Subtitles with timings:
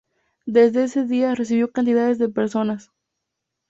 [0.47, 2.91] Desde ese día recibió cantidad de personas.